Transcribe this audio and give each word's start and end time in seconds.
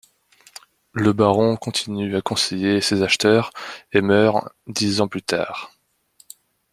Le 0.93 1.13
baron 1.13 1.57
continue 1.57 2.15
à 2.15 2.23
conseiller 2.23 2.81
ses 2.81 3.03
acheteurs 3.03 3.51
et 3.91 4.01
meurt 4.01 4.47
dix 4.65 4.99
ans 4.99 5.07
plus 5.07 5.21
tard. 5.21 5.75